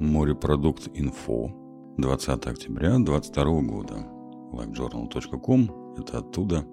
Морепродукт 0.00 0.88
Инфо. 0.94 1.52
20 1.98 2.46
октября 2.46 2.98
2022 2.98 3.60
года. 3.60 4.06
livejournal.com. 4.50 5.70
Это 5.98 6.18
оттуда. 6.18 6.64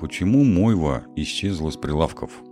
Почему 0.00 0.42
мойва 0.42 1.04
исчезла 1.14 1.68
с 1.68 1.76
прилавков? 1.76 2.42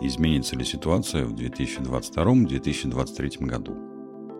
Изменится 0.00 0.56
ли 0.56 0.64
ситуация 0.64 1.24
в 1.24 1.34
2022-2023 1.34 3.46
году? 3.46 3.76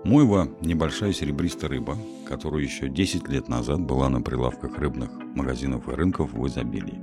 Мойва– 0.04 0.48
небольшая 0.62 1.12
серебристая 1.12 1.70
рыба, 1.70 1.96
которая 2.26 2.64
еще 2.64 2.88
10 2.88 3.28
лет 3.28 3.48
назад 3.48 3.80
была 3.80 4.08
на 4.08 4.20
прилавках 4.20 4.78
рыбных 4.78 5.10
магазинов 5.32 5.88
и 5.88 5.92
рынков 5.92 6.32
в 6.32 6.44
изобилии. 6.48 6.98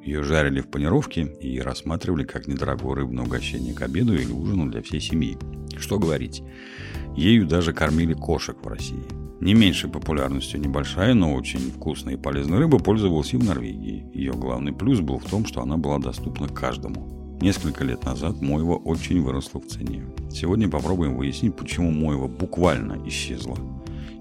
Ее 0.00 0.22
жарили 0.22 0.60
в 0.60 0.68
панировке 0.68 1.22
и 1.40 1.58
рассматривали 1.58 2.22
как 2.22 2.46
недорогое 2.46 2.94
рыбное 2.94 3.24
угощение 3.24 3.74
к 3.74 3.82
обеду 3.82 4.14
или 4.14 4.30
ужину 4.30 4.70
для 4.70 4.80
всей 4.80 5.00
семьи. 5.00 5.36
Что 5.78 5.98
говорить, 5.98 6.42
ею 7.16 7.46
даже 7.46 7.72
кормили 7.72 8.14
кошек 8.14 8.56
в 8.62 8.66
России. 8.66 9.04
Не 9.40 9.52
меньшей 9.52 9.90
популярностью 9.90 10.60
небольшая, 10.60 11.12
но 11.12 11.34
очень 11.34 11.70
вкусная 11.70 12.14
и 12.14 12.16
полезная 12.16 12.58
рыба 12.58 12.78
пользовалась 12.78 13.34
и 13.34 13.36
в 13.36 13.44
Норвегии. 13.44 14.06
Ее 14.14 14.32
главный 14.32 14.72
плюс 14.72 15.00
был 15.00 15.18
в 15.18 15.24
том, 15.24 15.44
что 15.44 15.60
она 15.60 15.76
была 15.76 15.98
доступна 15.98 16.48
каждому. 16.48 17.38
Несколько 17.42 17.84
лет 17.84 18.02
назад 18.04 18.40
мойва 18.40 18.76
очень 18.76 19.20
выросла 19.20 19.60
в 19.60 19.66
цене. 19.66 20.06
Сегодня 20.30 20.70
попробуем 20.70 21.16
выяснить, 21.16 21.54
почему 21.54 21.90
мойва 21.90 22.28
буквально 22.28 22.96
исчезла. 23.06 23.56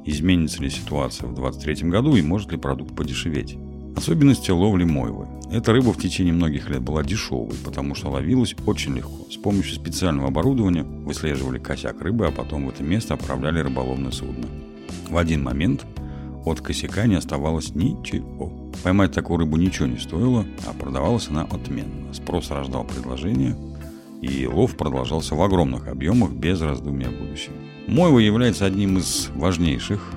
Изменится 0.03 0.61
ли 0.61 0.69
ситуация 0.69 1.27
в 1.27 1.33
2023 1.33 1.89
году 1.89 2.15
и 2.17 2.21
может 2.21 2.51
ли 2.51 2.57
продукт 2.57 2.93
подешеветь? 2.93 3.57
Особенности 3.95 4.51
ловли 4.51 4.83
мойвы. 4.83 5.27
Эта 5.51 5.71
рыба 5.71 5.93
в 5.93 5.97
течение 5.97 6.33
многих 6.33 6.69
лет 6.69 6.81
была 6.81 7.03
дешевой, 7.03 7.55
потому 7.63 7.95
что 7.95 8.09
ловилась 8.09 8.55
очень 8.65 8.95
легко. 8.95 9.25
С 9.31 9.37
помощью 9.37 9.75
специального 9.75 10.27
оборудования 10.27 10.83
выслеживали 10.83 11.59
косяк 11.59 12.01
рыбы, 12.01 12.27
а 12.27 12.31
потом 12.31 12.65
в 12.65 12.69
это 12.69 12.83
место 12.83 13.13
отправляли 13.13 13.59
рыболовное 13.59 14.11
судно. 14.11 14.47
В 15.09 15.17
один 15.17 15.43
момент 15.43 15.85
от 16.45 16.59
косяка 16.61 17.07
не 17.07 17.15
оставалось 17.15 17.73
ничего. 17.73 18.71
Поймать 18.83 19.13
такую 19.13 19.39
рыбу 19.39 19.55
ничего 19.55 19.87
не 19.87 19.97
стоило, 19.97 20.45
а 20.67 20.73
продавалась 20.73 21.29
она 21.29 21.43
отменно. 21.43 22.13
Спрос 22.13 22.51
рождал 22.51 22.83
предложение, 22.83 23.55
и 24.21 24.45
лов 24.45 24.75
продолжался 24.75 25.35
в 25.35 25.41
огромных 25.41 25.87
объемах 25.87 26.31
без 26.31 26.59
раздумий 26.61 27.07
о 27.07 27.11
будущем. 27.11 27.53
Мойва 27.87 28.19
является 28.19 28.65
одним 28.65 28.97
из 28.97 29.29
важнейших 29.35 30.11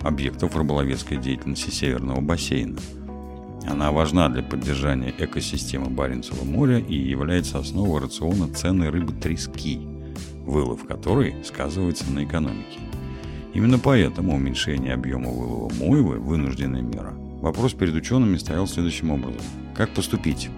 объектов 0.00 0.56
рыболовецкой 0.56 1.18
деятельности 1.18 1.70
Северного 1.70 2.20
бассейна– 2.20 2.78
она 3.66 3.92
важна 3.92 4.28
для 4.28 4.42
поддержания 4.42 5.14
экосистемы 5.16 5.90
Баренцева 5.90 6.44
моря 6.44 6.78
и 6.78 6.94
является 6.94 7.58
основой 7.58 8.00
рациона 8.00 8.52
ценной 8.52 8.90
рыбы 8.90 9.12
трески, 9.12 9.80
вылов 10.44 10.84
которой 10.84 11.36
сказывается 11.44 12.10
на 12.10 12.24
экономике. 12.24 12.80
Именно 13.54 13.78
поэтому 13.78 14.34
уменьшение 14.34 14.94
объема 14.94 15.30
вылова 15.30 15.72
мойвы– 15.74 16.18
вынужденная 16.18 16.82
мера. 16.82 17.12
Вопрос 17.40 17.74
перед 17.74 17.94
учеными 17.94 18.36
стоял 18.36 18.66
следующим 18.66 19.10
образом. 19.10 19.42
Как 19.76 19.90
поступить? 19.90 20.48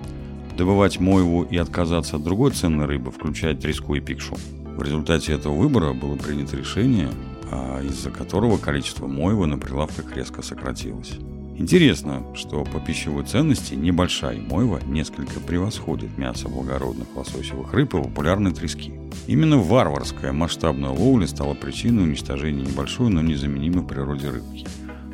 Добывать 0.56 1.00
мойву 1.00 1.42
и 1.42 1.56
отказаться 1.56 2.16
от 2.16 2.22
другой 2.22 2.52
ценной 2.52 2.86
рыбы, 2.86 3.10
включая 3.10 3.54
треску 3.54 3.94
и 3.94 4.00
пикшу? 4.00 4.36
В 4.76 4.82
результате 4.82 5.32
этого 5.32 5.54
выбора 5.54 5.92
было 5.92 6.16
принято 6.16 6.56
решение, 6.56 7.10
а 7.50 7.82
из-за 7.82 8.10
которого 8.10 8.58
количество 8.58 9.06
мойвы 9.06 9.46
на 9.46 9.58
прилавках 9.58 10.16
резко 10.16 10.42
сократилось. 10.42 11.18
Интересно, 11.56 12.26
что 12.34 12.64
по 12.64 12.80
пищевой 12.80 13.24
ценности 13.24 13.74
небольшая 13.74 14.40
мойва 14.40 14.80
несколько 14.86 15.38
превосходит 15.38 16.18
мясо 16.18 16.48
благородных 16.48 17.14
лососевых 17.14 17.72
рыб 17.72 17.94
и 17.94 18.02
популярной 18.02 18.52
трески. 18.52 18.92
Именно 19.28 19.58
варварская 19.58 20.32
масштабная 20.32 20.90
ловля 20.90 21.28
стала 21.28 21.54
причиной 21.54 22.04
уничтожения 22.04 22.62
небольшой, 22.62 23.08
но 23.08 23.22
незаменимой 23.22 23.86
природе 23.86 24.30
рыбки. 24.30 24.66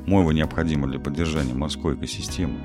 Мойва 0.07 0.31
необходима 0.31 0.89
для 0.89 0.99
поддержания 0.99 1.53
морской 1.53 1.95
экосистемы. 1.95 2.59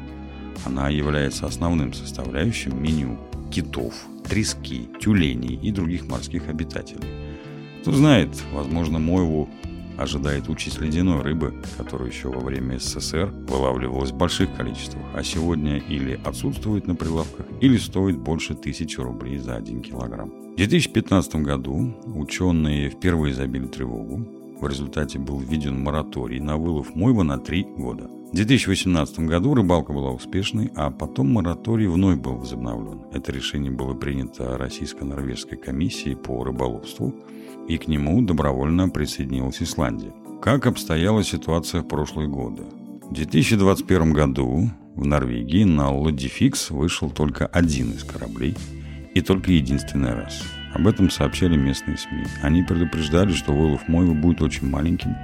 Она 0.63 0.88
является 0.88 1.46
основным 1.46 1.94
составляющим 1.94 2.81
меню 2.81 3.19
китов, 3.52 3.94
трески, 4.24 4.88
тюленей 5.02 5.59
и 5.62 5.72
других 5.72 6.07
морских 6.07 6.47
обитателей. 6.47 7.07
Кто 7.81 7.92
знает, 7.92 8.30
возможно, 8.53 9.00
мойву 9.00 9.50
ожидает 9.97 10.50
участь 10.50 10.79
ледяной 10.79 11.22
рыбы, 11.22 11.53
которая 11.78 12.09
еще 12.09 12.29
во 12.29 12.39
время 12.39 12.79
СССР 12.79 13.31
вылавливалась 13.47 14.11
в 14.11 14.17
больших 14.17 14.56
количествах, 14.56 15.03
а 15.13 15.23
сегодня 15.23 15.78
или 15.78 16.19
отсутствует 16.23 16.88
на 16.88 16.95
прилавках, 16.95 17.45
или 17.61 17.78
стоит 17.78 18.17
больше 18.17 18.56
тысячи 18.56 19.00
рублей 19.00 19.38
за 19.38 19.56
один 19.56 19.81
килограмм. 19.81 20.31
В 20.53 20.57
2015 20.57 21.35
году 21.35 21.95
ученые 22.06 22.89
впервые 22.89 23.33
забили 23.33 23.67
тревогу. 23.67 24.44
В 24.60 24.68
результате 24.68 25.20
был 25.20 25.40
введен 25.40 25.82
мораторий 25.82 26.40
на 26.40 26.58
вылов 26.58 26.96
мойва 26.96 27.24
на 27.24 27.38
три 27.38 27.64
года. 27.64 28.10
В 28.32 28.36
2018 28.36 29.20
году 29.20 29.54
рыбалка 29.54 29.94
была 29.94 30.12
успешной, 30.12 30.72
а 30.76 30.92
потом 30.92 31.32
мораторий 31.32 31.88
вновь 31.88 32.20
был 32.20 32.36
возобновлен. 32.36 33.02
Это 33.14 33.32
решение 33.32 33.72
было 33.72 33.94
принято 33.94 34.58
Российско-Норвежской 34.58 35.58
комиссией 35.58 36.16
по 36.16 36.44
рыболовству– 36.44 37.14
и 37.68 37.78
к 37.78 37.88
нему 37.88 38.22
добровольно 38.22 38.90
присоединилась 38.90 39.62
Исландия. 39.62 40.14
Как 40.42 40.66
обстояла 40.68 41.24
ситуация 41.24 41.82
в 41.82 41.88
прошлые 41.88 42.28
годы? 42.28 42.64
В 43.04 43.14
2021 43.14 44.14
году 44.14 44.70
в 44.96 45.06
Норвегии 45.06 45.64
на 45.64 45.92
Лодификс 45.92 46.70
вышел 46.70 47.10
только 47.10 47.48
один 47.48 47.92
из 47.92 48.04
кораблей 48.04 48.56
и 49.14 49.22
только 49.22 49.52
единственный 49.52 50.14
раз. 50.14 50.44
Об 50.75 50.88
этом 50.88 51.09
сообщали 51.09 51.56
местные 51.56 51.97
СМИ. 51.97 52.25
Они 52.41 52.62
предупреждали, 52.62 53.31
что 53.31 53.53
вылов 53.53 53.88
мойвы 53.88 54.13
будет 54.13 54.41
очень 54.41 54.69
маленьким 54.69 55.16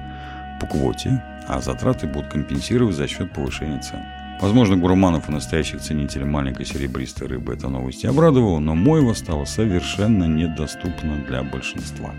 по 0.62 0.66
квоте, 0.66 1.22
а 1.46 1.60
затраты 1.60 2.08
будут 2.08 2.32
компенсировать 2.32 2.96
за 2.96 3.06
счет 3.08 3.34
повышения 3.34 3.82
цен. 3.82 4.00
Возможно, 4.40 4.78
гурманов 4.78 5.28
и 5.28 5.32
настоящих 5.32 5.82
ценителей 5.82 6.26
маленькой 6.26 6.66
серебристой 6.66 7.28
рыбы 7.28 7.54
эта 7.54 7.68
новость 7.68 8.06
обрадовала, 8.06 8.60
но 8.60 8.76
мойва 8.76 9.14
стала 9.14 9.44
совершенно 9.44 10.24
недоступна 10.24 11.18
для 11.28 11.44
большинства. 11.44 12.12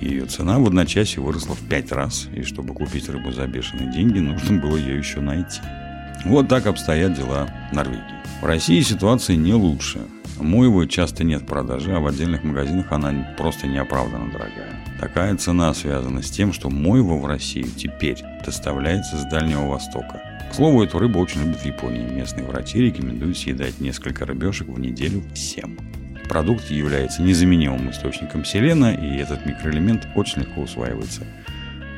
Ее 0.00 0.26
цена 0.26 0.58
в 0.58 0.66
одночасье 0.66 1.22
выросла 1.22 1.54
в 1.54 1.60
пять 1.68 1.92
раз, 1.92 2.28
и 2.34 2.42
чтобы 2.42 2.74
купить 2.74 3.08
рыбу 3.08 3.30
за 3.30 3.46
бешеные 3.46 3.92
деньги, 3.92 4.18
нужно 4.18 4.60
было 4.60 4.76
ее 4.76 4.98
еще 4.98 5.20
найти. 5.20 5.60
Вот 6.24 6.48
так 6.48 6.66
обстоят 6.66 7.14
дела 7.14 7.48
в 7.72 7.74
Норвегии. 7.74 8.02
В 8.42 8.44
России 8.44 8.80
ситуация 8.80 9.36
не 9.36 9.54
лучше. 9.54 10.00
Мойвы 10.38 10.86
часто 10.86 11.24
нет 11.24 11.42
в 11.42 11.46
продаже, 11.46 11.94
а 11.94 12.00
в 12.00 12.06
отдельных 12.06 12.44
магазинах 12.44 12.92
она 12.92 13.34
просто 13.36 13.66
неоправданно 13.66 14.30
дорогая. 14.30 14.80
Такая 14.98 15.34
цена 15.36 15.72
связана 15.72 16.22
с 16.22 16.30
тем, 16.30 16.52
что 16.52 16.68
мойва 16.68 17.14
в 17.14 17.26
Россию 17.26 17.68
теперь 17.76 18.18
доставляется 18.44 19.16
с 19.16 19.24
Дальнего 19.24 19.66
Востока. 19.66 20.20
К 20.50 20.54
слову, 20.54 20.82
эту 20.82 20.98
рыбу 20.98 21.20
очень 21.20 21.42
любят 21.42 21.60
в 21.60 21.64
Японии. 21.64 22.10
Местные 22.10 22.44
врачи 22.44 22.80
рекомендуют 22.80 23.38
съедать 23.38 23.80
несколько 23.80 24.26
рыбешек 24.26 24.68
в 24.68 24.78
неделю 24.78 25.22
всем. 25.34 25.78
Продукт 26.28 26.70
является 26.70 27.22
незаменимым 27.22 27.90
источником 27.90 28.44
селена, 28.44 28.92
и 28.92 29.16
этот 29.16 29.46
микроэлемент 29.46 30.06
очень 30.14 30.42
легко 30.42 30.62
усваивается. 30.62 31.22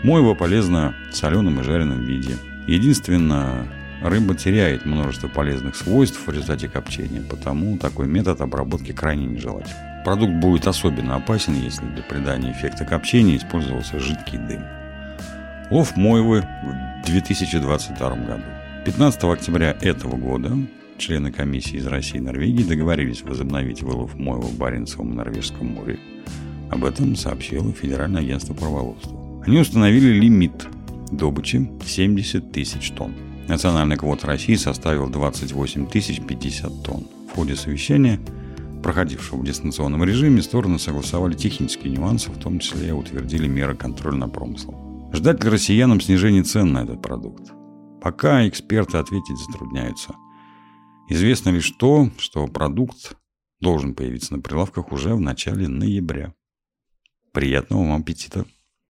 Мойва 0.05 0.35
полезна 0.35 0.95
в 1.11 1.17
соленом 1.17 1.61
и 1.61 1.63
жареном 1.63 2.05
виде. 2.05 2.37
Единственное, 2.67 3.67
рыба 4.03 4.35
теряет 4.35 4.85
множество 4.85 5.29
полезных 5.29 5.77
свойств 5.77 6.27
в 6.27 6.31
результате 6.31 6.69
копчения, 6.69 7.23
потому 7.23 7.79
такой 7.79 8.07
метод 8.07 8.41
обработки 8.41 8.93
крайне 8.93 9.27
нежелателен. 9.27 9.77
Продукт 10.05 10.33
будет 10.35 10.67
особенно 10.67 11.17
опасен, 11.17 11.55
если 11.55 11.85
для 11.87 12.03
придания 12.03 12.53
эффекта 12.53 12.85
копчения 12.85 13.37
использовался 13.37 14.01
жидкий 14.01 14.39
дым. 14.39 14.63
Лов 15.71 15.97
мойвы 15.97 16.45
в 17.03 17.07
2022 17.07 18.11
году. 18.17 18.43
15 18.85 19.25
октября 19.25 19.77
этого 19.81 20.17
года 20.17 20.51
члены 20.99 21.33
комиссии 21.33 21.77
из 21.77 21.87
России 21.87 22.19
и 22.19 22.21
Норвегии 22.21 22.63
договорились 22.63 23.23
возобновить 23.23 23.83
вылов 23.83 24.15
мойвы 24.15 24.49
в 24.49 24.59
Баренцевом 24.59 25.13
и 25.13 25.17
Норвежском 25.17 25.67
море. 25.67 25.99
Об 26.71 26.85
этом 26.85 27.17
сообщило 27.17 27.73
Федеральное 27.73 28.23
агентство 28.23 28.55
по 28.55 28.67
рыболовству. 28.67 29.43
Они 29.47 29.59
установили 29.59 30.19
лимит 30.19 30.67
добычи 31.11 31.71
70 31.85 32.53
тысяч 32.53 32.91
тонн. 32.91 33.15
Национальная 33.53 33.99
квота 33.99 34.29
России 34.29 34.55
составила 34.55 35.11
28 35.11 35.87
тысяч 35.87 36.23
50 36.23 36.83
тонн. 36.83 37.07
В 37.29 37.35
ходе 37.35 37.55
совещания, 37.55 38.19
проходившего 38.83 39.41
в 39.41 39.45
дистанционном 39.45 40.03
режиме, 40.05 40.41
стороны 40.41 40.79
согласовали 40.79 41.35
технические 41.35 41.93
нюансы, 41.93 42.31
в 42.31 42.39
том 42.39 42.61
числе 42.61 42.95
утвердили 42.95 43.47
меры 43.47 43.77
контроля 43.77 44.17
над 44.17 44.33
промыслом. 44.33 45.13
Ждать 45.13 45.45
ли 45.45 45.51
россиянам 45.51 46.01
снижения 46.01 46.43
цен 46.45 46.73
на 46.73 46.85
этот 46.85 47.03
продукт? 47.03 47.53
Пока 48.01 48.49
эксперты 48.49 48.97
ответить 48.97 49.37
затрудняются. 49.37 50.15
Известно 51.11 51.51
лишь 51.51 51.73
то, 51.73 52.09
что 52.17 52.47
продукт 52.47 53.19
должен 53.61 53.95
появиться 53.95 54.35
на 54.35 54.41
прилавках 54.41 54.93
уже 54.93 55.15
в 55.15 55.21
начале 55.21 55.69
ноября. 55.69 56.33
Приятного 57.33 57.83
вам 57.83 58.01
аппетита! 58.01 58.47